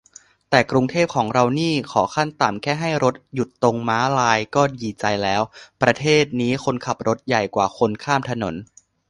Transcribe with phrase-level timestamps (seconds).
[0.49, 5.41] แต่กรุงเทพของเรานี่ขอขั้นต่ำแค่ให้รถหยุดตรงม้าลายก็ดีใจแล้ว-
[5.81, 8.55] ประเทศนี้คนขับรถใหญ่กว่าคนข้ามถนน